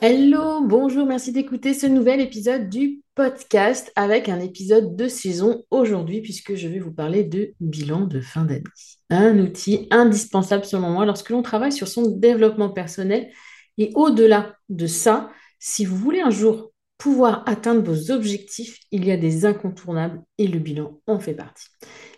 Hello, 0.00 0.60
bonjour, 0.64 1.06
merci 1.06 1.32
d'écouter 1.32 1.74
ce 1.74 1.86
nouvel 1.86 2.20
épisode 2.20 2.68
du 2.68 3.02
podcast 3.16 3.90
avec 3.96 4.28
un 4.28 4.38
épisode 4.38 4.94
de 4.94 5.08
saison 5.08 5.64
aujourd'hui 5.72 6.20
puisque 6.20 6.54
je 6.54 6.68
vais 6.68 6.78
vous 6.78 6.92
parler 6.92 7.24
de 7.24 7.54
bilan 7.58 8.02
de 8.02 8.20
fin 8.20 8.44
d'année. 8.44 8.62
Un 9.10 9.40
outil 9.40 9.88
indispensable 9.90 10.64
selon 10.64 10.90
moi 10.90 11.04
lorsque 11.04 11.30
l'on 11.30 11.42
travaille 11.42 11.72
sur 11.72 11.88
son 11.88 12.12
développement 12.12 12.68
personnel 12.68 13.28
et 13.76 13.90
au-delà 13.96 14.54
de 14.68 14.86
ça, 14.86 15.30
si 15.58 15.84
vous 15.84 15.96
voulez 15.96 16.20
un 16.20 16.30
jour 16.30 16.72
pouvoir 16.96 17.42
atteindre 17.46 17.82
vos 17.82 18.12
objectifs, 18.12 18.78
il 18.92 19.04
y 19.04 19.10
a 19.10 19.16
des 19.16 19.46
incontournables 19.46 20.22
et 20.38 20.46
le 20.46 20.60
bilan 20.60 21.00
en 21.08 21.18
fait 21.18 21.34
partie. 21.34 21.66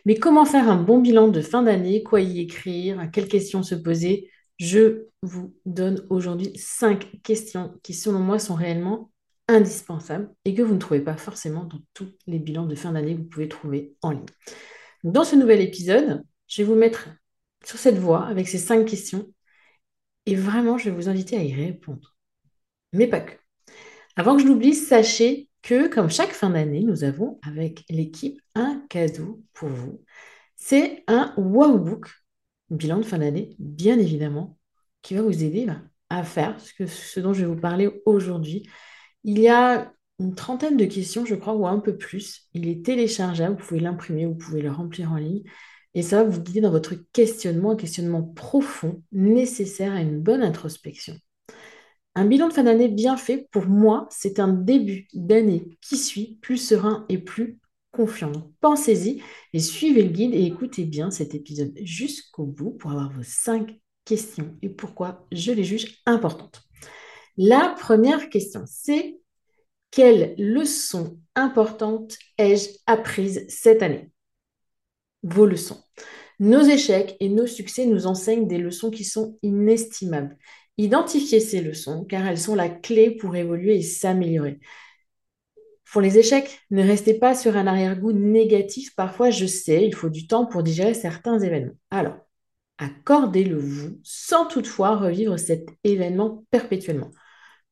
Mais 0.05 0.17
comment 0.17 0.45
faire 0.45 0.69
un 0.69 0.83
bon 0.83 0.99
bilan 0.99 1.29
de 1.29 1.41
fin 1.41 1.63
d'année? 1.63 2.03
Quoi 2.03 2.21
y 2.21 2.41
écrire? 2.41 3.09
Quelles 3.11 3.29
questions 3.29 3.63
se 3.63 3.75
poser? 3.75 4.29
Je 4.61 5.07
vous 5.23 5.57
donne 5.65 6.07
aujourd'hui 6.11 6.53
cinq 6.57 7.23
questions 7.23 7.75
qui, 7.83 7.95
selon 7.95 8.19
moi, 8.19 8.39
sont 8.39 8.55
réellement 8.55 9.11
indispensables 9.49 10.31
et 10.45 10.55
que 10.55 10.61
vous 10.61 10.75
ne 10.75 10.79
trouvez 10.79 11.01
pas 11.01 11.17
forcément 11.17 11.65
dans 11.65 11.81
tous 11.95 12.13
les 12.27 12.39
bilans 12.39 12.67
de 12.67 12.75
fin 12.75 12.93
d'année 12.93 13.15
que 13.15 13.23
vous 13.23 13.29
pouvez 13.29 13.49
trouver 13.49 13.95
en 14.03 14.11
ligne. 14.11 14.27
Dans 15.03 15.25
ce 15.25 15.35
nouvel 15.35 15.63
épisode, 15.63 16.23
je 16.47 16.63
vais 16.63 16.69
vous 16.69 16.75
mettre 16.75 17.09
sur 17.65 17.79
cette 17.79 17.97
voie 17.97 18.27
avec 18.27 18.49
ces 18.49 18.59
cinq 18.59 18.85
questions 18.85 19.33
et 20.27 20.37
vraiment, 20.37 20.77
je 20.77 20.91
vais 20.91 20.97
vous 20.97 21.09
inviter 21.09 21.39
à 21.39 21.43
y 21.43 21.55
répondre. 21.55 22.15
Mais 22.93 23.07
pas 23.07 23.21
que. 23.21 23.33
Avant 24.17 24.37
que 24.37 24.43
je 24.43 24.47
l'oublie, 24.47 24.75
sachez 24.75 25.49
que, 25.63 25.89
comme 25.89 26.11
chaque 26.11 26.33
fin 26.33 26.51
d'année, 26.51 26.85
nous 26.85 27.03
avons 27.03 27.41
avec 27.43 27.85
l'équipe 27.89 28.39
un 28.55 28.85
cadeau 28.91 29.43
pour 29.55 29.71
vous. 29.71 30.03
C'est 30.57 31.03
un 31.07 31.33
wow 31.39 31.79
book 31.79 32.11
bilan 32.71 32.99
de 32.99 33.03
fin 33.03 33.19
d'année, 33.19 33.55
bien 33.59 33.99
évidemment, 33.99 34.59
qui 35.03 35.15
va 35.15 35.23
vous 35.23 35.43
aider 35.45 35.67
à 36.09 36.23
faire 36.25 36.59
ce, 36.61 36.87
ce 36.87 37.21
dont 37.21 37.33
je 37.33 37.41
vais 37.41 37.47
vous 37.47 37.61
parler 37.61 37.91
aujourd'hui. 38.07 38.69
Il 39.25 39.39
y 39.39 39.49
a 39.49 39.93
une 40.19 40.35
trentaine 40.35 40.77
de 40.77 40.85
questions, 40.85 41.25
je 41.25 41.35
crois, 41.35 41.55
ou 41.55 41.67
un 41.67 41.79
peu 41.79 41.97
plus. 41.97 42.49
Il 42.53 42.69
est 42.69 42.85
téléchargeable, 42.85 43.57
vous 43.59 43.67
pouvez 43.67 43.81
l'imprimer, 43.81 44.27
vous 44.27 44.35
pouvez 44.35 44.61
le 44.61 44.71
remplir 44.71 45.13
en 45.13 45.17
ligne. 45.17 45.43
Et 45.95 46.03
ça 46.03 46.23
va 46.23 46.29
vous 46.29 46.41
guider 46.41 46.61
dans 46.61 46.71
votre 46.71 46.95
questionnement, 47.13 47.73
un 47.73 47.77
questionnement 47.77 48.23
profond, 48.23 49.03
nécessaire 49.13 49.93
à 49.93 50.01
une 50.01 50.21
bonne 50.21 50.43
introspection. 50.43 51.17
Un 52.15 52.27
bilan 52.27 52.49
de 52.49 52.53
fin 52.53 52.65
d'année 52.65 52.89
bien 52.89 53.17
fait, 53.17 53.49
pour 53.51 53.67
moi, 53.67 54.07
c'est 54.11 54.41
un 54.41 54.49
début 54.49 55.09
d'année 55.15 55.79
qui 55.81 55.97
suit 55.97 56.39
plus 56.43 56.59
serein 56.59 57.07
et 57.09 57.19
plus 57.19 57.59
confiant. 57.93 58.33
pensez-y 58.61 59.23
et 59.53 59.59
suivez 59.59 60.03
le 60.03 60.11
guide 60.11 60.35
et 60.35 60.45
écoutez 60.45 60.85
bien 60.85 61.11
cet 61.11 61.35
épisode 61.35 61.73
jusqu'au 61.83 62.45
bout 62.45 62.71
pour 62.73 62.93
avoir 62.93 63.13
vos 63.13 63.23
cinq 63.23 63.81
questions 64.05 64.57
et 64.63 64.69
pourquoi 64.69 65.27
je 65.33 65.53
les 65.53 65.65
juge 65.65 66.01
importantes. 66.07 66.63
La 67.37 67.75
première 67.79 68.29
question, 68.29 68.65
c'est 68.67 69.19
quelle 69.91 70.35
leçon 70.39 71.19
importante 71.35 72.17
ai-je 72.39 72.69
apprise 72.87 73.45
cette 73.49 73.83
année? 73.83 74.11
Vos 75.23 75.47
leçons. 75.47 75.83
Nos 76.39 76.63
échecs 76.63 77.17
et 77.21 77.29
nos 77.29 77.47
succès 77.47 77.87
nous 77.87 78.07
enseignent 78.07 78.47
des 78.47 78.59
leçons 78.59 78.91
qui 78.91 79.05
sont 79.05 79.39
inestimables. 79.43 80.39
Identifiez 80.79 81.41
ces 81.41 81.61
leçons 81.61 82.05
car 82.05 82.27
elles 82.27 82.39
sont 82.39 82.55
la 82.55 82.71
clé 82.71 83.11
pour 83.11 83.37
évoluer 83.37 83.77
et 83.77 83.83
s'améliorer. 83.83 84.59
Pour 85.91 86.01
les 86.01 86.19
échecs, 86.19 86.61
ne 86.71 86.85
restez 86.85 87.15
pas 87.15 87.35
sur 87.35 87.57
un 87.57 87.67
arrière-goût 87.67 88.13
négatif. 88.13 88.95
Parfois, 88.95 89.31
je 89.31 89.47
sais, 89.47 89.85
il 89.85 89.95
faut 89.95 90.09
du 90.09 90.29
temps 90.29 90.47
pour 90.47 90.63
digérer 90.63 90.95
certains 90.95 91.41
événements. 91.41 91.75
Alors, 91.91 92.17
accordez-le 92.79 93.59
vous 93.59 93.99
sans 94.05 94.47
toutefois 94.47 94.97
revivre 94.97 95.37
cet 95.37 95.69
événement 95.83 96.45
perpétuellement. 96.53 97.11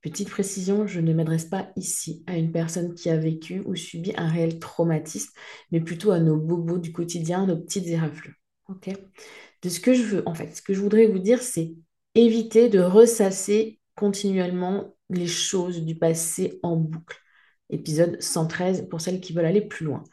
Petite 0.01 0.31
précision, 0.31 0.84
je 0.87 0.99
ne 0.99 1.15
m'adresse 1.15 1.45
pas 1.45 1.71
ici 1.77 2.25
à 2.27 2.37
une 2.37 2.51
personne 2.51 2.95
qui 2.95 3.09
a 3.09 3.17
vécu 3.17 3.62
ou 3.65 3.77
subi 3.77 4.12
un 4.17 4.29
réel 4.29 4.59
traumatisme, 4.59 5.32
mais 5.71 5.81
plutôt 5.81 6.11
à 6.11 6.19
nos 6.19 6.37
bobos 6.37 6.79
du 6.79 6.91
quotidien, 6.91 7.47
nos 7.47 7.56
petites 7.56 7.87
éraflures. 7.87 8.35
De 9.62 9.69
ce 9.69 9.79
que 9.79 9.94
je 9.94 10.03
veux, 10.03 10.23
en 10.26 10.35
fait, 10.35 10.56
ce 10.56 10.62
que 10.62 10.75
je 10.75 10.81
voudrais 10.81 11.06
vous 11.06 11.21
dire, 11.21 11.41
c'est 11.41 11.73
éviter 12.17 12.69
de 12.69 12.81
ressasser 12.81 13.79
continuellement 13.94 14.97
les 15.09 15.29
choses 15.29 15.85
du 15.85 15.97
passé 15.97 16.59
en 16.64 16.76
boucle 16.76 17.19
épisode 17.70 18.20
113 18.20 18.88
pour 18.88 19.00
celles 19.00 19.20
qui 19.20 19.32
veulent 19.32 19.47
aller 19.47 19.62
plus 19.62 19.87
loin. 19.87 20.05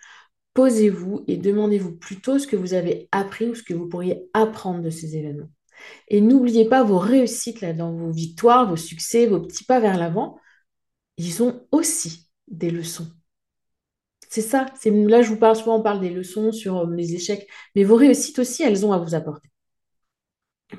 Posez-vous 0.53 1.25
et 1.27 1.37
demandez-vous 1.37 1.97
plutôt 1.97 2.39
ce 2.39 2.47
que 2.47 2.55
vous 2.55 2.73
avez 2.73 3.09
appris 3.11 3.47
ou 3.49 3.55
ce 3.55 3.63
que 3.63 3.73
vous 3.73 3.87
pourriez 3.87 4.29
apprendre 4.33 4.81
de 4.81 4.89
ces 4.89 5.17
événements. 5.17 5.49
Et 6.07 6.21
n'oubliez 6.21 6.67
pas 6.67 6.83
vos 6.83 6.97
réussites 6.97 7.61
là, 7.61 7.73
dans 7.73 7.93
vos 7.93 8.11
victoires, 8.11 8.69
vos 8.69 8.77
succès, 8.77 9.27
vos 9.27 9.41
petits 9.41 9.65
pas 9.65 9.79
vers 9.79 9.97
l'avant. 9.97 10.39
Ils 11.17 11.43
ont 11.43 11.67
aussi 11.71 12.29
des 12.47 12.71
leçons. 12.71 13.07
C'est 14.29 14.41
ça. 14.41 14.65
C'est 14.79 14.91
là 14.91 15.21
je 15.21 15.29
vous 15.29 15.37
parle 15.37 15.55
souvent, 15.55 15.77
on 15.79 15.83
parle 15.83 16.01
des 16.01 16.09
leçons 16.09 16.51
sur 16.51 16.77
euh, 16.77 16.95
les 16.95 17.15
échecs, 17.15 17.47
mais 17.75 17.83
vos 17.83 17.95
réussites 17.95 18.39
aussi, 18.39 18.63
elles 18.63 18.85
ont 18.85 18.91
à 18.93 18.97
vous 18.97 19.15
apporter. 19.15 19.49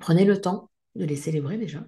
Prenez 0.01 0.25
le 0.25 0.41
temps 0.41 0.71
de 0.95 1.05
les 1.05 1.17
célébrer 1.17 1.59
déjà, 1.59 1.85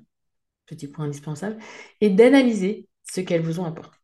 petit 0.67 0.88
point 0.88 1.06
indispensable, 1.06 1.58
et 2.00 2.11
d'analyser 2.11 2.88
ce 3.02 3.20
qu'elles 3.20 3.43
vous 3.43 3.61
ont 3.61 3.64
apporté. 3.64 3.97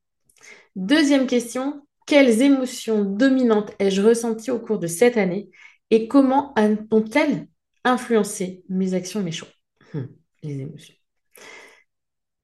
Deuxième 0.77 1.27
question, 1.27 1.87
quelles 2.07 2.43
émotions 2.43 3.05
dominantes 3.05 3.73
ai-je 3.79 4.03
ressenties 4.03 4.51
au 4.51 4.59
cours 4.59 4.79
de 4.79 4.87
cette 4.87 5.17
année 5.17 5.51
et 5.91 6.09
comment 6.09 6.55
ont-elles 6.91 7.47
influencé 7.85 8.65
mes 8.69 8.95
actions 8.95 9.21
et 9.21 9.25
mes 9.25 9.33
choix 9.33 9.49
hmm, 9.93 10.07
Les 10.43 10.61
émotions. 10.61 10.95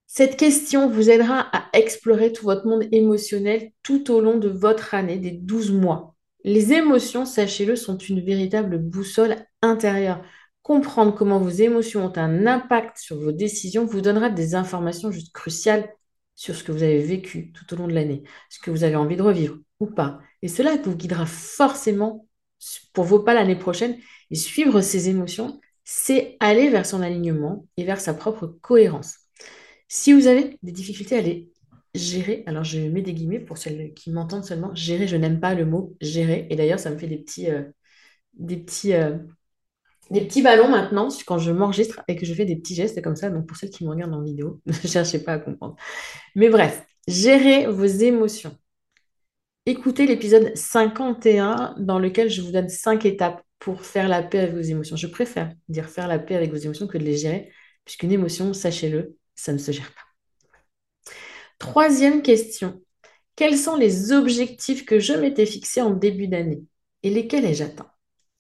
Cette 0.07 0.37
question 0.37 0.89
vous 0.89 1.11
aidera 1.11 1.41
à 1.53 1.69
explorer 1.73 2.33
tout 2.33 2.45
votre 2.45 2.67
monde 2.67 2.85
émotionnel 2.93 3.73
tout 3.83 4.11
au 4.11 4.21
long 4.21 4.39
de 4.39 4.49
votre 4.49 4.95
année, 4.95 5.19
des 5.19 5.31
12 5.31 5.73
mois. 5.73 6.15
Les 6.45 6.73
émotions, 6.73 7.25
sachez-le, 7.25 7.77
sont 7.77 7.97
une 7.97 8.21
véritable 8.21 8.79
boussole 8.79 9.37
intérieure. 9.63 10.23
Comprendre 10.63 11.15
comment 11.15 11.39
vos 11.39 11.51
émotions 11.51 12.07
ont 12.07 12.17
un 12.17 12.47
impact 12.47 12.99
sur 12.99 13.21
vos 13.21 13.33
décisions 13.33 13.85
vous 13.85 14.01
donnera 14.01 14.31
des 14.31 14.55
informations 14.55 15.11
juste 15.11 15.33
cruciales 15.33 15.89
sur 16.41 16.57
ce 16.57 16.65
que 16.65 16.73
vous 16.73 16.83
avez 16.83 17.03
vécu 17.03 17.53
tout 17.53 17.75
au 17.75 17.77
long 17.77 17.87
de 17.87 17.93
l'année, 17.93 18.23
ce 18.49 18.59
que 18.61 18.71
vous 18.71 18.83
avez 18.83 18.97
envie 18.97 19.17
de 19.17 19.21
revivre 19.23 19.59
ou 19.79 19.85
pas. 19.85 20.21
Et 20.41 20.49
cela 20.49 20.75
vous 20.79 20.97
guidera 20.97 21.27
forcément 21.27 22.27
pour 22.95 23.05
vos 23.05 23.19
pas 23.21 23.35
l'année 23.35 23.57
prochaine. 23.57 23.99
Et 24.31 24.37
suivre 24.37 24.81
ces 24.81 25.11
émotions, 25.11 25.61
c'est 25.85 26.39
aller 26.41 26.71
vers 26.71 26.87
son 26.87 27.03
alignement 27.03 27.67
et 27.77 27.85
vers 27.85 28.01
sa 28.01 28.15
propre 28.15 28.47
cohérence. 28.63 29.17
Si 29.87 30.15
vous 30.15 30.29
avez 30.29 30.57
des 30.63 30.73
difficultés 30.73 31.19
à 31.19 31.21
les 31.21 31.51
gérer, 31.95 32.43
alors 32.47 32.65
je 32.65 32.79
mets 32.79 33.03
des 33.03 33.13
guillemets 33.13 33.41
pour 33.41 33.59
celles 33.59 33.93
qui 33.93 34.11
m'entendent 34.11 34.45
seulement, 34.47 34.75
gérer, 34.75 35.07
je 35.07 35.17
n'aime 35.17 35.41
pas 35.41 35.55
le 35.55 35.67
mot 35.67 35.95
gérer. 36.01 36.47
Et 36.49 36.57
d'ailleurs, 36.57 36.81
ça 36.81 36.91
me 36.91 36.97
fait 36.97 37.07
des 37.07 37.19
petits, 37.19 37.51
euh, 37.51 37.65
euh, 38.87 39.19
des 40.11 40.23
petits 40.23 40.43
ballons 40.43 40.69
maintenant 40.69 41.09
quand 41.27 41.39
je 41.39 41.53
m'enregistre 41.53 42.01
et 42.09 42.17
que 42.17 42.27
je 42.27 42.35
fais 42.35 42.45
des 42.45 42.57
petits 42.57 42.75
gestes 42.75 43.01
comme 43.03 43.17
ça. 43.17 43.31
Donc 43.31 43.47
pour 43.47 43.57
celles 43.57 43.71
qui 43.71 43.85
me 43.85 43.91
regardent 43.91 44.15
en 44.15 44.23
vidéo, 44.23 44.61
ne 44.67 44.73
cherchez 44.73 45.21
pas 45.21 45.35
à 45.35 45.39
comprendre. 45.39 45.77
Mais 46.35 46.49
bref, 46.49 46.83
gérez 47.09 47.67
vos 47.67 47.85
émotions. 47.85 48.57
Écoutez 49.67 50.07
l'épisode 50.07 50.57
51 50.57 51.75
dans 51.79 51.99
lequel 51.99 52.31
je 52.31 52.41
vous 52.43 52.51
donne 52.51 52.69
5 52.69 53.05
étapes 53.05 53.43
pour 53.59 53.83
faire 53.85 54.09
la 54.09 54.23
paix 54.23 54.41
avec 54.41 54.55
vos 54.55 54.61
émotions. 54.61 54.97
Je 54.97 55.07
préfère 55.07 55.53
dire 55.69 55.89
faire 55.89 56.09
la 56.09 56.19
paix 56.19 56.35
avec 56.35 56.51
vos 56.51 56.57
émotions 56.57 56.87
que 56.87 56.99
de 56.99 57.05
les 57.05 57.17
gérer, 57.17 57.53
puisqu'une 57.85 58.11
émotion, 58.11 58.53
sachez-le, 58.55 59.17
ça 59.35 59.53
ne 59.53 59.59
se 59.59 59.71
gère 59.71 59.93
pas. 59.93 61.13
Troisième 61.59 62.23
question. 62.23 62.83
Quels 63.37 63.59
sont 63.59 63.77
les 63.77 64.13
objectifs 64.13 64.85
que 64.85 64.99
je 64.99 65.13
m'étais 65.13 65.47
fixés 65.47 65.83
en 65.83 65.91
début 65.91 66.27
d'année 66.27 66.63
et 67.03 67.11
lesquels 67.11 67.45
ai-je 67.45 67.65
atteints? 67.65 67.90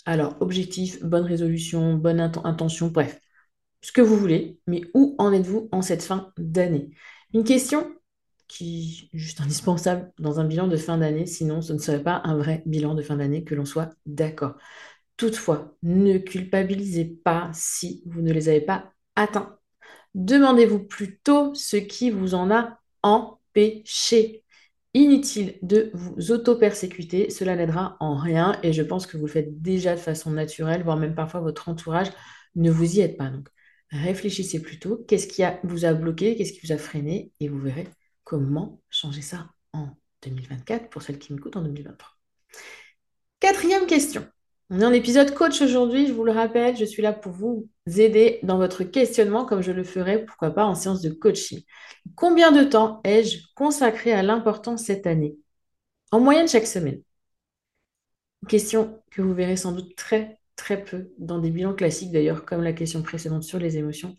Alors, 0.06 0.36
objectif, 0.40 1.02
bonne 1.02 1.24
résolution, 1.24 1.94
bonne 1.94 2.20
intention, 2.20 2.88
bref, 2.88 3.20
ce 3.82 3.92
que 3.92 4.00
vous 4.00 4.16
voulez, 4.16 4.58
mais 4.66 4.82
où 4.94 5.14
en 5.18 5.32
êtes-vous 5.32 5.68
en 5.72 5.82
cette 5.82 6.02
fin 6.02 6.32
d'année? 6.38 6.90
Une 7.34 7.44
question 7.44 7.86
qui 8.48 9.08
est 9.12 9.18
juste 9.18 9.40
indispensable 9.40 10.12
dans 10.18 10.40
un 10.40 10.44
bilan 10.44 10.66
de 10.68 10.76
fin 10.76 10.98
d'année, 10.98 11.26
sinon 11.26 11.62
ce 11.62 11.72
ne 11.72 11.78
serait 11.78 12.02
pas 12.02 12.20
un 12.24 12.36
vrai 12.36 12.62
bilan 12.66 12.94
de 12.94 13.02
fin 13.02 13.16
d'année, 13.16 13.44
que 13.44 13.54
l'on 13.54 13.64
soit 13.64 13.90
d'accord. 14.06 14.56
Toutefois, 15.16 15.76
ne 15.82 16.18
culpabilisez 16.18 17.04
pas 17.04 17.50
si 17.52 18.02
vous 18.06 18.22
ne 18.22 18.32
les 18.32 18.48
avez 18.48 18.62
pas 18.62 18.92
atteints. 19.16 19.58
Demandez-vous 20.14 20.80
plutôt 20.80 21.54
ce 21.54 21.76
qui 21.76 22.10
vous 22.10 22.34
en 22.34 22.50
a 22.50 22.80
empêché. 23.02 24.39
Inutile 24.92 25.56
de 25.62 25.90
vous 25.94 26.32
auto-persécuter, 26.32 27.30
cela 27.30 27.54
n'aidera 27.54 27.96
en 28.00 28.16
rien 28.16 28.58
et 28.64 28.72
je 28.72 28.82
pense 28.82 29.06
que 29.06 29.16
vous 29.16 29.26
le 29.26 29.32
faites 29.32 29.62
déjà 29.62 29.94
de 29.94 30.00
façon 30.00 30.32
naturelle, 30.32 30.82
voire 30.82 30.96
même 30.96 31.14
parfois 31.14 31.40
votre 31.40 31.68
entourage 31.68 32.08
ne 32.56 32.70
vous 32.70 32.96
y 32.96 33.00
aide 33.00 33.16
pas. 33.16 33.30
Donc 33.30 33.48
réfléchissez 33.90 34.60
plutôt, 34.60 35.04
qu'est-ce 35.06 35.28
qui 35.28 35.42
vous 35.62 35.84
a 35.84 35.92
bloqué, 35.92 36.34
qu'est-ce 36.34 36.52
qui 36.52 36.66
vous 36.66 36.72
a 36.72 36.78
freiné? 36.78 37.32
Et 37.38 37.48
vous 37.48 37.60
verrez 37.60 37.86
comment 38.24 38.82
changer 38.90 39.22
ça 39.22 39.50
en 39.72 39.90
2024 40.22 40.90
pour 40.90 41.02
celles 41.02 41.18
qui 41.18 41.32
m'écoutent 41.32 41.56
en 41.56 41.62
2023. 41.62 42.08
Quatrième 43.38 43.86
question. 43.86 44.26
On 44.72 44.80
est 44.80 44.84
en 44.84 44.92
épisode 44.92 45.34
coach 45.34 45.60
aujourd'hui, 45.62 46.06
je 46.06 46.12
vous 46.12 46.22
le 46.22 46.30
rappelle, 46.30 46.76
je 46.76 46.84
suis 46.84 47.02
là 47.02 47.12
pour 47.12 47.32
vous 47.32 47.68
aider 47.86 48.38
dans 48.44 48.56
votre 48.56 48.84
questionnement 48.84 49.44
comme 49.44 49.62
je 49.62 49.72
le 49.72 49.82
ferai, 49.82 50.24
pourquoi 50.24 50.52
pas, 50.52 50.64
en 50.64 50.76
séance 50.76 51.00
de 51.02 51.10
coaching. 51.10 51.62
Combien 52.14 52.52
de 52.52 52.62
temps 52.62 53.00
ai-je 53.02 53.40
consacré 53.56 54.12
à 54.12 54.22
l'importance 54.22 54.84
cette 54.84 55.08
année? 55.08 55.36
En 56.12 56.20
moyenne 56.20 56.46
chaque 56.48 56.68
semaine. 56.68 57.02
Une 58.42 58.48
question 58.48 59.02
que 59.10 59.22
vous 59.22 59.34
verrez 59.34 59.56
sans 59.56 59.72
doute 59.72 59.96
très 59.96 60.38
très 60.54 60.84
peu 60.84 61.10
dans 61.18 61.38
des 61.38 61.50
bilans 61.50 61.74
classiques 61.74 62.12
d'ailleurs, 62.12 62.44
comme 62.44 62.62
la 62.62 62.72
question 62.72 63.02
précédente 63.02 63.42
sur 63.42 63.58
les 63.58 63.76
émotions. 63.76 64.16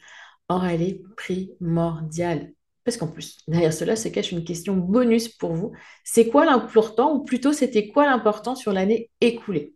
Or, 0.49 0.65
elle 0.65 0.81
est 0.81 1.01
primordiale. 1.15 2.51
Parce 2.83 2.97
qu'en 2.97 3.07
plus, 3.07 3.37
derrière 3.47 3.73
cela 3.73 3.95
se 3.95 4.09
cache 4.09 4.31
une 4.31 4.43
question 4.43 4.75
bonus 4.75 5.29
pour 5.29 5.53
vous. 5.53 5.71
C'est 6.03 6.27
quoi 6.27 6.45
l'important, 6.45 7.13
ou 7.13 7.23
plutôt 7.23 7.53
c'était 7.53 7.87
quoi 7.87 8.05
l'important 8.05 8.55
sur 8.55 8.73
l'année 8.73 9.11
écoulée? 9.21 9.75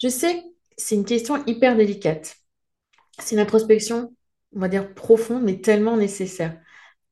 Je 0.00 0.08
sais, 0.08 0.42
c'est 0.76 0.94
une 0.94 1.04
question 1.04 1.44
hyper 1.46 1.76
délicate. 1.76 2.36
C'est 3.18 3.34
une 3.34 3.40
introspection, 3.40 4.14
on 4.54 4.60
va 4.60 4.68
dire, 4.68 4.94
profonde, 4.94 5.42
mais 5.42 5.60
tellement 5.60 5.96
nécessaire. 5.96 6.60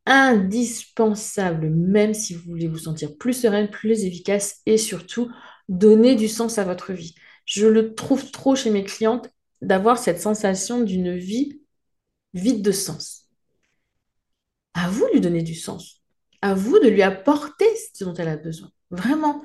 Indispensable, 0.07 1.71
même 1.71 2.13
si 2.13 2.35
vous 2.35 2.51
voulez 2.51 2.69
vous 2.69 2.79
sentir 2.79 3.17
plus 3.17 3.33
sereine, 3.33 3.71
plus 3.71 4.05
efficace 4.05 4.61
et 4.67 4.77
surtout 4.77 5.31
donner 5.69 6.15
du 6.15 6.29
sens 6.29 6.59
à 6.59 6.65
votre 6.65 6.93
vie. 6.93 7.15
Je 7.47 7.67
le 7.67 7.95
trouve 7.95 8.31
trop 8.31 8.55
chez 8.55 8.71
mes 8.71 8.85
clientes 8.85 9.31
d'avoir 9.63 9.99
cette 9.99 10.21
sensation 10.21 10.83
d'une 10.83 11.17
vie 11.17 11.61
vide 12.35 12.63
de 12.63 12.73
sens. 12.73 13.29
À 14.75 14.91
vous 14.91 15.07
de 15.07 15.13
lui 15.13 15.21
donner 15.21 15.43
du 15.43 15.55
sens. 15.55 16.03
À 16.43 16.55
vous 16.55 16.79
de 16.79 16.89
lui 16.89 17.03
apporter 17.03 17.67
ce 17.95 18.05
dont 18.05 18.15
elle 18.15 18.29
a 18.29 18.37
besoin. 18.37 18.71
Vraiment 18.91 19.43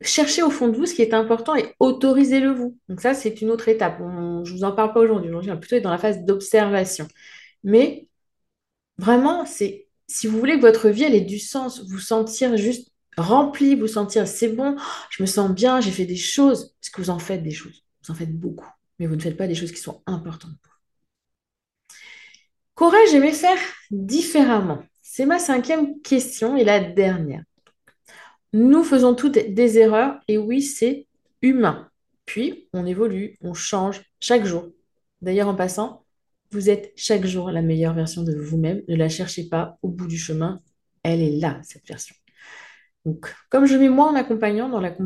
cherchez 0.00 0.42
au 0.42 0.50
fond 0.50 0.68
de 0.68 0.76
vous 0.76 0.86
ce 0.86 0.94
qui 0.94 1.02
est 1.02 1.14
important 1.14 1.54
et 1.56 1.74
autorisez-le 1.80 2.50
vous. 2.50 2.78
Donc 2.88 3.00
ça, 3.00 3.14
c'est 3.14 3.40
une 3.40 3.50
autre 3.50 3.68
étape. 3.68 3.98
je 3.98 4.04
ne 4.04 4.56
vous 4.56 4.64
en 4.64 4.72
parle 4.72 4.92
pas 4.92 5.00
aujourd'hui. 5.00 5.30
Aujourd'hui, 5.30 5.50
on 5.50 5.54
est 5.54 5.60
plutôt 5.60 5.80
dans 5.80 5.90
la 5.90 5.98
phase 5.98 6.24
d'observation. 6.24 7.08
Mais 7.64 8.08
vraiment, 8.98 9.44
si 9.46 9.86
vous 10.26 10.38
voulez 10.38 10.56
que 10.56 10.62
votre 10.62 10.88
vie 10.88 11.04
elle 11.04 11.14
ait 11.14 11.20
du 11.20 11.38
sens, 11.38 11.82
vous 11.88 11.98
sentir 11.98 12.56
juste 12.56 12.90
rempli, 13.16 13.74
vous 13.74 13.86
sentir 13.86 14.28
c'est 14.28 14.48
bon, 14.48 14.76
je 15.10 15.22
me 15.22 15.26
sens 15.26 15.50
bien, 15.50 15.80
j'ai 15.80 15.90
fait 15.90 16.06
des 16.06 16.16
choses. 16.16 16.74
Parce 16.80 16.90
que 16.90 17.00
vous 17.02 17.10
en 17.10 17.18
faites 17.18 17.42
des 17.42 17.50
choses. 17.50 17.84
Vous 18.04 18.12
en 18.12 18.14
faites 18.14 18.36
beaucoup. 18.36 18.68
Mais 18.98 19.06
vous 19.06 19.16
ne 19.16 19.20
faites 19.20 19.36
pas 19.36 19.48
des 19.48 19.54
choses 19.54 19.72
qui 19.72 19.80
sont 19.80 20.02
importantes 20.06 20.56
pour 20.62 20.72
vous. 20.72 21.96
Qu'aurais-je 22.74 23.16
aimé 23.16 23.32
faire 23.32 23.58
différemment 23.90 24.82
C'est 25.02 25.26
ma 25.26 25.38
cinquième 25.38 26.00
question 26.02 26.56
et 26.56 26.64
la 26.64 26.80
dernière. 26.80 27.42
Nous 28.56 28.84
faisons 28.84 29.14
toutes 29.14 29.34
des 29.34 29.78
erreurs 29.78 30.18
et 30.28 30.38
oui, 30.38 30.62
c'est 30.62 31.06
humain. 31.42 31.90
Puis, 32.24 32.70
on 32.72 32.86
évolue, 32.86 33.36
on 33.42 33.52
change 33.52 34.02
chaque 34.18 34.46
jour. 34.46 34.70
D'ailleurs, 35.20 35.48
en 35.48 35.54
passant, 35.54 36.06
vous 36.52 36.70
êtes 36.70 36.90
chaque 36.96 37.26
jour 37.26 37.50
la 37.50 37.60
meilleure 37.60 37.92
version 37.92 38.22
de 38.22 38.34
vous-même. 38.34 38.80
Ne 38.88 38.96
la 38.96 39.10
cherchez 39.10 39.50
pas 39.50 39.76
au 39.82 39.88
bout 39.88 40.06
du 40.06 40.16
chemin. 40.16 40.62
Elle 41.02 41.20
est 41.20 41.36
là, 41.36 41.60
cette 41.64 41.86
version. 41.86 42.14
Donc, 43.04 43.30
comme 43.50 43.66
je 43.66 43.76
mets 43.76 43.90
moi 43.90 44.08
en 44.08 44.14
accompagnant 44.14 44.70
dans 44.70 44.80
la... 44.80 44.96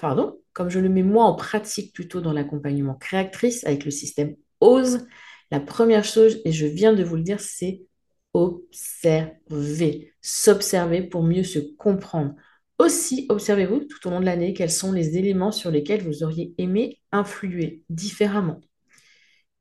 Pardon. 0.00 0.38
Comme 0.52 0.68
je 0.68 0.78
le 0.78 0.88
mets 0.88 1.02
moi 1.02 1.24
en 1.24 1.34
pratique 1.34 1.92
plutôt 1.92 2.20
dans 2.20 2.32
l'accompagnement 2.32 2.94
créatrice 2.94 3.64
avec 3.64 3.84
le 3.86 3.90
système 3.90 4.36
OSE, 4.60 5.04
la 5.50 5.58
première 5.58 6.04
chose, 6.04 6.40
et 6.44 6.52
je 6.52 6.66
viens 6.66 6.92
de 6.92 7.02
vous 7.02 7.16
le 7.16 7.22
dire, 7.22 7.40
c'est 7.40 7.82
observer. 8.34 10.12
S'observer 10.22 11.02
pour 11.02 11.24
mieux 11.24 11.42
se 11.42 11.58
comprendre. 11.58 12.36
Aussi, 12.78 13.26
observez-vous 13.28 13.80
tout 13.80 14.06
au 14.06 14.10
long 14.10 14.20
de 14.20 14.24
l'année 14.24 14.54
quels 14.54 14.70
sont 14.70 14.92
les 14.92 15.18
éléments 15.18 15.50
sur 15.50 15.70
lesquels 15.70 16.02
vous 16.02 16.22
auriez 16.22 16.54
aimé 16.58 17.00
influer 17.10 17.82
différemment. 17.88 18.60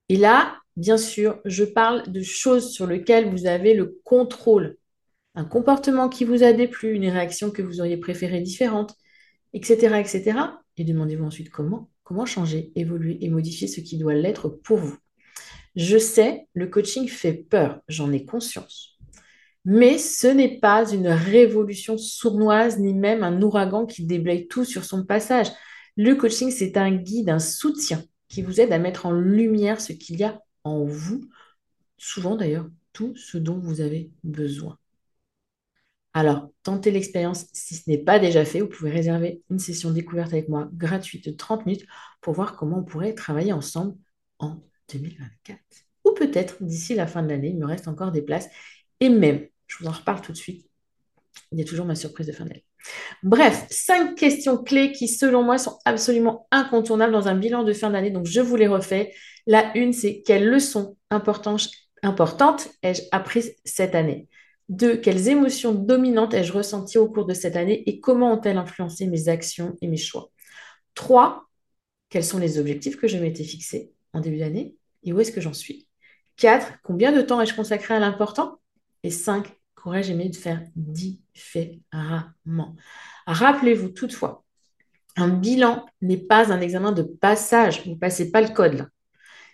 Et 0.09 0.17
là, 0.17 0.57
bien 0.75 0.97
sûr, 0.97 1.39
je 1.43 1.63
parle 1.63 2.12
de 2.12 2.21
choses 2.21 2.71
sur 2.71 2.86
lesquelles 2.86 3.29
vous 3.29 3.47
avez 3.47 3.74
le 3.74 4.00
contrôle. 4.03 4.77
Un 5.36 5.45
comportement 5.45 6.09
qui 6.09 6.25
vous 6.25 6.43
a 6.43 6.53
déplu, 6.53 6.93
une 6.93 7.09
réaction 7.09 7.51
que 7.51 7.62
vous 7.62 7.81
auriez 7.81 7.97
préférée 7.97 8.41
différente, 8.41 8.95
etc. 9.53 10.00
etc. 10.00 10.39
Et 10.77 10.83
demandez-vous 10.83 11.25
ensuite 11.25 11.50
comment, 11.50 11.89
comment 12.03 12.25
changer, 12.25 12.71
évoluer 12.75 13.17
et 13.21 13.29
modifier 13.29 13.67
ce 13.67 13.81
qui 13.81 13.97
doit 13.97 14.13
l'être 14.13 14.47
pour 14.50 14.77
vous. 14.77 14.97
Je 15.75 15.97
sais, 15.97 16.47
le 16.53 16.67
coaching 16.67 17.07
fait 17.07 17.33
peur, 17.33 17.81
j'en 17.88 18.12
ai 18.12 18.25
conscience. 18.25 18.96
Mais 19.69 19.97
ce 19.97 20.27
n'est 20.27 20.59
pas 20.59 20.89
une 20.93 21.09
révolution 21.09 21.97
sournoise 21.97 22.79
ni 22.79 22.93
même 22.93 23.21
un 23.21 23.41
ouragan 23.41 23.86
qui 23.86 24.05
déblaye 24.05 24.47
tout 24.47 24.63
sur 24.63 24.86
son 24.86 25.05
passage. 25.05 25.47
Le 25.97 26.15
coaching, 26.15 26.51
c'est 26.51 26.77
un 26.77 26.89
guide, 26.95 27.29
un 27.29 27.39
soutien 27.39 28.01
qui 28.29 28.41
vous 28.41 28.62
aide 28.62 28.71
à 28.71 28.79
mettre 28.79 29.07
en 29.07 29.12
lumière 29.12 29.81
ce 29.81 29.91
qu'il 29.91 30.17
y 30.19 30.24
a 30.24 30.41
en 30.63 30.86
vous, 30.86 31.29
souvent 31.97 32.38
d'ailleurs 32.38 32.69
tout 32.93 33.13
ce 33.17 33.38
dont 33.38 33.59
vous 33.59 33.81
avez 33.81 34.09
besoin. 34.24 34.77
Alors, 36.13 36.50
tentez 36.63 36.89
l'expérience 36.89 37.47
si 37.51 37.75
ce 37.75 37.89
n'est 37.89 37.97
pas 37.97 38.19
déjà 38.19 38.45
fait. 38.45 38.62
Vous 38.62 38.69
pouvez 38.69 38.89
réserver 38.89 39.41
une 39.50 39.59
session 39.59 39.91
découverte 39.91 40.31
avec 40.31 40.47
moi 40.47 40.69
gratuite 40.71 41.25
de 41.25 41.31
30 41.31 41.65
minutes 41.65 41.86
pour 42.21 42.33
voir 42.33 42.55
comment 42.55 42.77
on 42.79 42.83
pourrait 42.86 43.15
travailler 43.15 43.51
ensemble 43.51 43.97
en 44.39 44.63
2024. 44.93 45.59
Ou 46.05 46.12
peut-être 46.13 46.63
d'ici 46.63 46.95
la 46.95 47.05
fin 47.05 47.21
de 47.21 47.27
l'année, 47.27 47.50
il 47.50 47.59
me 47.59 47.65
reste 47.65 47.89
encore 47.89 48.13
des 48.13 48.21
places. 48.21 48.47
Et 49.01 49.09
même 49.09 49.45
je 49.67 49.77
vous 49.79 49.88
en 49.88 49.91
reparle 49.91 50.21
tout 50.21 50.31
de 50.31 50.38
suite. 50.38 50.65
il 51.51 51.59
y 51.59 51.62
a 51.62 51.65
toujours 51.65 51.86
ma 51.86 51.95
surprise 51.95 52.27
de 52.27 52.31
fin 52.31 52.45
d'année. 52.45 52.65
Bref, 53.24 53.67
cinq 53.69 54.15
questions 54.15 54.57
clés 54.57 54.91
qui, 54.91 55.07
selon 55.07 55.43
moi, 55.43 55.57
sont 55.57 55.77
absolument 55.86 56.47
incontournables 56.51 57.13
dans 57.13 57.27
un 57.27 57.36
bilan 57.36 57.63
de 57.63 57.74
fin 57.74 57.89
d'année. 57.89 58.12
Donc, 58.12 58.25
je 58.25 58.41
vous 58.41 58.55
les 58.55 58.67
refais. 58.67 59.13
La 59.45 59.75
une, 59.77 59.93
c'est 59.93 60.21
quelles 60.21 60.47
leçons 60.47 60.97
importantes, 61.12 62.69
ai-je 62.83 63.01
apprises 63.12 63.55
cette 63.65 63.95
année? 63.95 64.27
Deux, 64.69 64.97
quelles 64.97 65.29
émotions 65.29 65.74
dominantes 65.74 66.33
ai-je 66.33 66.51
ressenties 66.51 66.97
au 66.97 67.09
cours 67.09 67.25
de 67.25 67.33
cette 67.33 67.55
année 67.55 67.83
et 67.88 68.00
comment 68.01 68.33
ont-elles 68.33 68.57
influencé 68.57 69.07
mes 69.07 69.29
actions 69.29 69.77
et 69.81 69.88
mes 69.88 69.97
choix? 69.97 70.29
Trois, 70.93 71.47
quels 72.09 72.24
sont 72.24 72.38
les 72.38 72.59
objectifs 72.59 72.97
que 72.97 73.07
je 73.07 73.17
m'étais 73.17 73.43
fixés 73.43 73.93
en 74.13 74.19
début 74.19 74.39
d'année 74.39 74.75
et 75.03 75.13
où 75.13 75.19
est-ce 75.19 75.31
que 75.31 75.41
j'en 75.41 75.53
suis? 75.53 75.88
4. 76.36 76.81
Combien 76.83 77.12
de 77.12 77.21
temps 77.21 77.41
ai-je 77.41 77.55
consacré 77.55 77.93
à 77.93 78.00
l'important? 78.00 78.59
Et 79.03 79.12
5. 79.12 79.56
Qu'aurais-je 79.88 80.12
aimé 80.12 80.27
de 80.27 80.36
faire 80.36 80.62
différemment 80.75 82.75
Rappelez-vous 83.25 83.88
toutefois, 83.88 84.44
un 85.15 85.29
bilan 85.29 85.86
n'est 86.01 86.17
pas 86.17 86.51
un 86.51 86.60
examen 86.60 86.91
de 86.91 87.03
passage. 87.03 87.86
Vous 87.86 87.91
ne 87.91 87.96
passez 87.96 88.29
pas 88.29 88.41
le 88.41 88.50
code 88.50 88.74
là. 88.74 88.89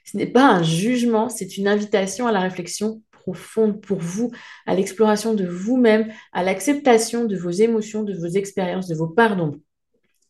Ce 0.04 0.18
n'est 0.18 0.26
pas 0.26 0.50
un 0.50 0.64
jugement, 0.64 1.30
c'est 1.30 1.58
une 1.58 1.68
invitation 1.68 2.26
à 2.26 2.32
la 2.32 2.40
réflexion 2.40 3.04
profonde 3.12 3.80
pour 3.80 4.00
vous, 4.00 4.32
à 4.66 4.74
l'exploration 4.74 5.36
de 5.36 5.46
vous-même, 5.46 6.12
à 6.32 6.42
l'acceptation 6.42 7.26
de 7.26 7.38
vos 7.38 7.52
émotions, 7.52 8.02
de 8.02 8.16
vos 8.16 8.26
expériences, 8.26 8.88
de 8.88 8.96
vos 8.96 9.10
pardons. 9.10 9.62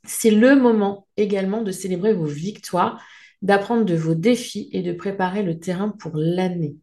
C'est 0.03 0.31
le 0.31 0.57
moment 0.57 1.07
également 1.15 1.61
de 1.61 1.71
célébrer 1.71 2.13
vos 2.13 2.25
victoires, 2.25 3.01
d'apprendre 3.41 3.85
de 3.85 3.95
vos 3.95 4.15
défis 4.15 4.67
et 4.73 4.81
de 4.81 4.91
préparer 4.91 5.43
le 5.43 5.59
terrain 5.59 5.87
pour 5.87 6.11
l'année 6.13 6.75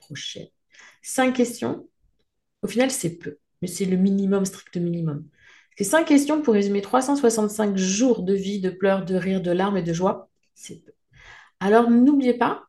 prochaine. 0.00 0.48
Cinq 1.00 1.36
questions, 1.36 1.86
au 2.62 2.68
final, 2.68 2.90
c'est 2.90 3.16
peu, 3.18 3.38
mais 3.62 3.68
c'est 3.68 3.84
le 3.84 3.96
minimum, 3.96 4.44
strict 4.44 4.76
minimum. 4.76 5.26
C'est 5.76 5.84
cinq 5.84 6.04
questions 6.04 6.42
pour 6.42 6.54
résumer 6.54 6.82
365 6.82 7.76
jours 7.76 8.22
de 8.22 8.34
vie, 8.34 8.60
de 8.60 8.70
pleurs, 8.70 9.04
de 9.04 9.14
rires, 9.14 9.40
de 9.40 9.50
larmes 9.50 9.78
et 9.78 9.82
de 9.82 9.92
joie, 9.92 10.28
c'est 10.54 10.84
peu. 10.84 10.92
Alors 11.58 11.90
n'oubliez 11.90 12.34
pas, 12.34 12.64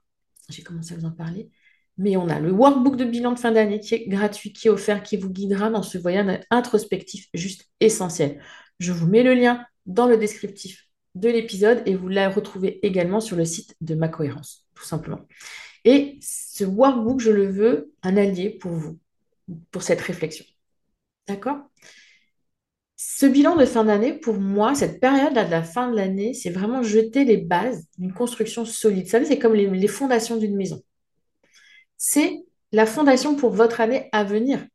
j'ai 0.50 0.64
commencé 0.64 0.94
à 0.94 0.98
vous 0.98 1.06
en 1.06 1.12
parler, 1.12 1.50
mais 1.98 2.18
on 2.18 2.30
a 2.30 2.40
le 2.40 2.52
workbook 2.52 2.96
de 2.96 3.06
bilan 3.06 3.34
de 3.34 3.40
fin 3.40 3.52
d'année 3.52 3.80
qui 3.80 3.96
est 3.96 4.08
gratuit, 4.08 4.54
qui 4.54 4.68
est 4.68 4.72
offert, 4.72 5.04
qui 5.04 5.18
vous 5.18 5.30
guidera 5.30 5.70
dans 5.70 5.84
ce 5.84 5.98
voyage 5.98 6.40
introspectif 6.50 7.28
juste 7.34 7.70
essentiel. 7.80 8.42
Je 8.80 8.92
vous 8.92 9.08
mets 9.08 9.24
le 9.24 9.34
lien 9.34 9.66
dans 9.86 10.08
le 10.08 10.18
descriptif 10.18 10.88
de 11.16 11.30
l'épisode 11.30 11.84
et 11.86 11.96
vous 11.96 12.08
la 12.08 12.30
retrouvez 12.30 12.86
également 12.86 13.20
sur 13.20 13.36
le 13.36 13.46
site 13.46 13.76
de 13.82 13.96
Ma 13.96 14.08
Cohérence, 14.08 14.66
tout 14.74 14.86
simplement. 14.86 15.20
Et 15.84 16.18
ce 16.22 16.64
workbook, 16.64 17.20
je 17.20 17.32
le 17.32 17.48
veux 17.48 17.94
un 18.04 18.18
allié 18.18 18.50
pour 18.50 18.72
vous, 18.72 19.00
pour 19.72 19.84
cette 19.84 20.02
réflexion. 20.02 20.46
D'accord? 21.28 21.60
Ce 22.96 23.26
bilan 23.26 23.56
de 23.56 23.66
fin 23.66 23.84
d'année, 23.84 24.14
pour 24.14 24.36
moi, 24.36 24.76
cette 24.76 25.00
période-là 25.00 25.46
de 25.46 25.52
la 25.52 25.64
fin 25.64 25.90
de 25.90 25.96
l'année, 25.96 26.34
c'est 26.34 26.52
vraiment 26.52 26.84
jeter 26.84 27.26
les 27.26 27.38
bases 27.38 27.88
d'une 27.98 28.14
construction 28.14 28.64
solide. 28.64 29.06
Vous 29.06 29.10
savez, 29.10 29.26
c'est 29.26 29.40
comme 29.40 29.56
les, 29.56 29.68
les 29.68 29.88
fondations 29.88 30.38
d'une 30.38 30.56
maison. 30.56 30.84
C'est 31.98 32.46
la 32.72 32.86
fondation 32.86 33.36
pour 33.36 33.52
votre 33.52 33.82
année 33.82 34.08
à 34.12 34.24
venir, 34.24 34.66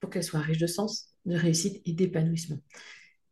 pour 0.00 0.10
qu'elle 0.10 0.24
soit 0.24 0.40
riche 0.40 0.58
de 0.58 0.66
sens, 0.66 1.08
de 1.24 1.36
réussite 1.36 1.82
et 1.84 1.92
d'épanouissement. 1.92 2.58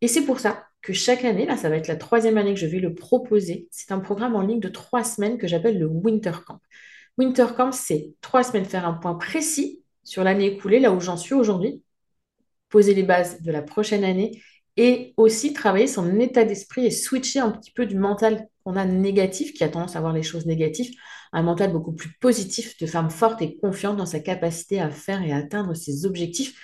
Et 0.00 0.08
c'est 0.08 0.22
pour 0.22 0.40
ça 0.40 0.66
que 0.82 0.92
chaque 0.92 1.24
année, 1.24 1.46
là, 1.46 1.56
ça 1.56 1.68
va 1.68 1.76
être 1.76 1.88
la 1.88 1.96
troisième 1.96 2.38
année 2.38 2.54
que 2.54 2.60
je 2.60 2.66
vais 2.66 2.78
le 2.78 2.94
proposer. 2.94 3.68
C'est 3.70 3.92
un 3.92 4.00
programme 4.00 4.36
en 4.36 4.42
ligne 4.42 4.60
de 4.60 4.68
trois 4.68 5.04
semaines 5.04 5.38
que 5.38 5.48
j'appelle 5.48 5.78
le 5.78 5.86
Winter 5.86 6.32
Camp. 6.46 6.60
Winter 7.16 7.46
Camp, 7.56 7.72
c'est 7.72 8.12
trois 8.20 8.44
semaines 8.44 8.64
faire 8.64 8.86
un 8.86 8.94
point 8.94 9.14
précis 9.14 9.82
sur 10.08 10.24
l'année 10.24 10.46
écoulée, 10.46 10.80
là 10.80 10.92
où 10.92 11.00
j'en 11.00 11.16
suis 11.16 11.34
aujourd'hui, 11.34 11.82
poser 12.68 12.94
les 12.94 13.02
bases 13.02 13.42
de 13.42 13.52
la 13.52 13.62
prochaine 13.62 14.04
année 14.04 14.42
et 14.76 15.14
aussi 15.16 15.52
travailler 15.52 15.86
son 15.86 16.18
état 16.20 16.44
d'esprit 16.44 16.86
et 16.86 16.90
switcher 16.90 17.40
un 17.40 17.50
petit 17.50 17.70
peu 17.70 17.86
du 17.86 17.96
mental 17.96 18.48
qu'on 18.64 18.76
a 18.76 18.84
négatif, 18.84 19.52
qui 19.52 19.64
a 19.64 19.68
tendance 19.68 19.96
à 19.96 20.00
voir 20.00 20.12
les 20.12 20.22
choses 20.22 20.46
négatives, 20.46 20.92
un 21.32 21.42
mental 21.42 21.72
beaucoup 21.72 21.92
plus 21.92 22.12
positif, 22.20 22.78
de 22.78 22.86
femme 22.86 23.10
forte 23.10 23.42
et 23.42 23.56
confiante 23.56 23.96
dans 23.96 24.06
sa 24.06 24.20
capacité 24.20 24.80
à 24.80 24.90
faire 24.90 25.22
et 25.22 25.32
à 25.32 25.38
atteindre 25.38 25.74
ses 25.74 26.06
objectifs 26.06 26.54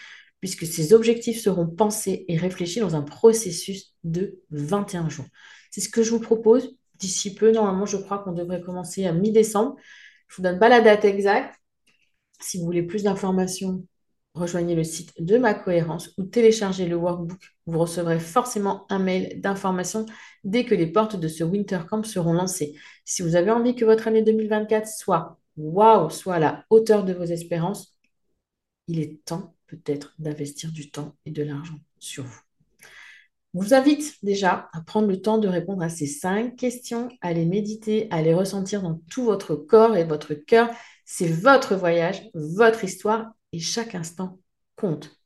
puisque 0.41 0.67
ces 0.67 0.93
objectifs 0.93 1.41
seront 1.41 1.67
pensés 1.67 2.27
et 2.29 2.37
réfléchis 2.37 2.79
dans 2.79 2.95
un 2.95 3.01
processus 3.01 3.95
de 4.05 4.43
21 4.51 5.09
jours. 5.09 5.25
C'est 5.71 5.81
ce 5.81 5.89
que 5.89 6.03
je 6.03 6.11
vous 6.11 6.21
propose 6.21 6.77
d'ici 6.97 7.35
peu. 7.35 7.51
Normalement, 7.51 7.87
je 7.87 7.97
crois 7.97 8.19
qu'on 8.19 8.33
devrait 8.33 8.61
commencer 8.61 9.07
à 9.07 9.13
mi-décembre. 9.13 9.77
Je 10.29 10.35
ne 10.35 10.37
vous 10.37 10.43
donne 10.43 10.59
pas 10.59 10.69
la 10.69 10.83
date 10.83 11.07
exacte. 11.07 11.55
Si 12.45 12.59
vous 12.59 12.67
voulez 12.67 12.83
plus 12.83 13.05
d'informations, 13.05 13.87
rejoignez 14.35 14.75
le 14.75 14.85
site 14.85 15.15
de 15.19 15.39
ma 15.39 15.55
cohérence 15.55 16.11
ou 16.19 16.25
téléchargez 16.25 16.87
le 16.87 16.95
workbook. 16.95 17.39
Vous 17.67 17.79
recevrez 17.79 18.21
forcément 18.21 18.85
un 18.91 18.99
mail 18.99 19.41
d'information 19.41 20.05
dès 20.45 20.67
que 20.67 20.75
les 20.75 20.87
portes 20.87 21.17
de 21.17 21.27
ce 21.27 21.43
Winter 21.43 21.81
Camp 21.89 22.05
seront 22.05 22.35
lancées. 22.35 22.75
Si 23.07 23.23
vous 23.23 23.35
avez 23.35 23.51
envie 23.51 23.75
que 23.75 23.87
votre 23.87 24.09
année 24.09 24.23
2024 24.23 24.87
soit 24.87 25.41
waouh, 25.57 26.11
soit 26.11 26.35
à 26.35 26.39
la 26.39 26.65
hauteur 26.69 27.05
de 27.05 27.15
vos 27.15 27.25
espérances, 27.25 27.97
il 28.89 29.01
est 29.01 29.25
temps 29.25 29.55
peut-être 29.67 30.15
d'investir 30.19 30.71
du 30.71 30.91
temps 30.91 31.17
et 31.25 31.31
de 31.31 31.43
l'argent 31.43 31.79
sur 31.99 32.25
vous. 32.25 32.41
Je 33.55 33.61
vous 33.61 33.73
invite 33.73 34.17
déjà 34.23 34.69
à 34.75 34.83
prendre 34.83 35.09
le 35.09 35.23
temps 35.23 35.39
de 35.39 35.49
répondre 35.49 35.83
à 35.83 35.89
ces 35.89 36.09
cinq 36.09 36.57
questions, 36.57 37.09
à 37.23 37.33
les 37.33 37.47
méditer, 37.47 38.09
à 38.11 38.21
les 38.21 38.35
ressentir 38.35 38.83
dans 38.83 39.01
tout 39.09 39.25
votre 39.25 39.55
corps 39.55 39.97
et 39.97 40.05
votre 40.05 40.35
cœur. 40.35 40.69
C'est 41.05 41.29
votre 41.29 41.77
voyage, 41.77 42.31
votre 42.35 42.85
histoire 42.85 43.33
et 43.53 43.61
chaque 43.61 43.95
instant 43.95 44.39
compte. 44.77 45.19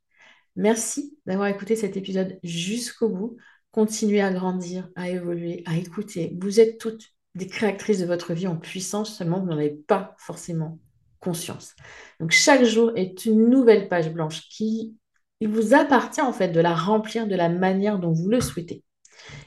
Merci 0.57 1.17
d'avoir 1.27 1.49
écouté 1.49 1.77
cet 1.77 1.97
épisode 1.97 2.39
jusqu'au 2.43 3.09
bout. 3.09 3.37
Continuez 3.71 4.21
à 4.21 4.33
grandir, 4.33 4.89
à 4.97 5.09
évoluer, 5.09 5.63
à 5.67 5.77
écouter. 5.77 6.37
Vous 6.41 6.59
êtes 6.59 6.79
toutes 6.79 7.13
des 7.35 7.47
créatrices 7.47 8.01
de 8.01 8.07
votre 8.07 8.33
vie 8.33 8.49
en 8.49 8.57
puissance, 8.57 9.17
seulement 9.17 9.41
vous 9.41 9.47
n'en 9.47 9.59
avez 9.59 9.71
pas 9.71 10.17
forcément 10.19 10.81
conscience. 11.21 11.75
Donc 12.19 12.33
chaque 12.33 12.65
jour 12.65 12.93
est 12.97 13.25
une 13.25 13.49
nouvelle 13.49 13.89
page 13.89 14.13
blanche 14.13 14.49
qui 14.49 14.97
il 15.41 15.49
vous 15.49 15.75
appartient 15.75 16.21
en 16.21 16.33
fait 16.33 16.49
de 16.49 16.61
la 16.61 16.75
remplir 16.75 17.29
de 17.29 17.37
la 17.37 17.49
manière 17.49 17.99
dont 17.99 18.13
vous 18.13 18.29
le 18.29 18.41
souhaitez. 18.41 18.83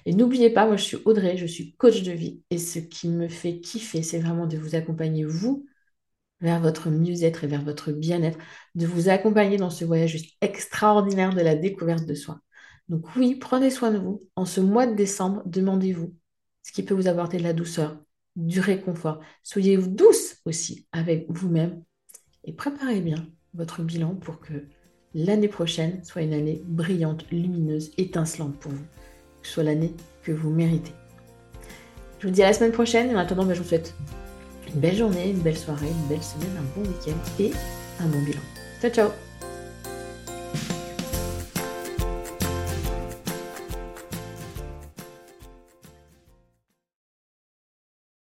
Et 0.05 0.13
n'oubliez 0.13 0.49
pas, 0.49 0.65
moi 0.65 0.77
je 0.77 0.83
suis 0.83 0.97
Audrey, 1.05 1.37
je 1.37 1.45
suis 1.45 1.75
coach 1.75 2.03
de 2.03 2.11
vie 2.11 2.41
et 2.49 2.57
ce 2.57 2.79
qui 2.79 3.09
me 3.09 3.27
fait 3.27 3.59
kiffer, 3.59 4.03
c'est 4.03 4.19
vraiment 4.19 4.47
de 4.47 4.57
vous 4.57 4.75
accompagner 4.75 5.25
vous 5.25 5.65
vers 6.41 6.59
votre 6.59 6.89
mieux-être 6.89 7.43
et 7.43 7.47
vers 7.47 7.63
votre 7.63 7.91
bien-être, 7.91 8.37
de 8.75 8.85
vous 8.85 9.09
accompagner 9.09 9.57
dans 9.57 9.69
ce 9.69 9.85
voyage 9.85 10.11
juste 10.11 10.35
extraordinaire 10.41 11.33
de 11.33 11.41
la 11.41 11.55
découverte 11.55 12.05
de 12.05 12.15
soi. 12.15 12.39
Donc 12.89 13.15
oui, 13.15 13.35
prenez 13.35 13.69
soin 13.69 13.91
de 13.91 13.97
vous. 13.97 14.21
En 14.35 14.45
ce 14.45 14.59
mois 14.59 14.87
de 14.87 14.95
décembre, 14.95 15.43
demandez-vous 15.45 16.13
ce 16.63 16.71
qui 16.71 16.83
peut 16.83 16.93
vous 16.93 17.07
apporter 17.07 17.37
de 17.37 17.43
la 17.43 17.53
douceur, 17.53 17.97
du 18.35 18.59
réconfort. 18.59 19.19
Soyez 19.43 19.77
douce 19.77 20.37
aussi 20.45 20.87
avec 20.91 21.25
vous-même 21.29 21.83
et 22.43 22.53
préparez 22.53 23.01
bien 23.01 23.27
votre 23.53 23.81
bilan 23.81 24.15
pour 24.15 24.39
que 24.39 24.65
l'année 25.13 25.47
prochaine 25.47 26.03
soit 26.03 26.21
une 26.21 26.33
année 26.33 26.61
brillante, 26.65 27.29
lumineuse, 27.31 27.91
étincelante 27.97 28.57
pour 28.59 28.71
vous. 28.71 28.85
Que 29.41 29.47
ce 29.47 29.53
soit 29.53 29.63
l'année 29.63 29.93
que 30.23 30.31
vous 30.31 30.49
méritez. 30.49 30.93
Je 32.19 32.27
vous 32.27 32.33
dis 32.33 32.43
à 32.43 32.47
la 32.47 32.53
semaine 32.53 32.71
prochaine 32.71 33.09
et 33.09 33.13
maintenant 33.13 33.45
ben, 33.45 33.53
je 33.53 33.61
vous 33.61 33.67
souhaite 33.67 33.95
une 34.73 34.79
belle 34.79 34.95
journée, 34.95 35.29
une 35.29 35.39
belle 35.41 35.57
soirée, 35.57 35.87
une 35.87 36.07
belle 36.07 36.23
semaine, 36.23 36.55
un 36.57 36.79
bon 36.79 36.87
week-end 36.87 37.17
et 37.39 37.51
un 37.99 38.07
bon 38.07 38.21
bilan. 38.21 38.41
Ciao 38.81 38.91
ciao 38.91 39.30